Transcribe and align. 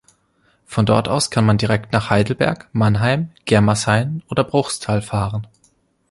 Von 0.65 0.87
dort 0.87 1.07
aus 1.07 1.29
kann 1.29 1.45
man 1.45 1.59
direkt 1.59 1.93
nach 1.93 2.09
Heidelberg, 2.09 2.67
Mannheim, 2.73 3.29
Germersheim 3.45 4.23
oder 4.31 4.43
Bruchsal 4.43 5.03
fahren. 5.03 5.45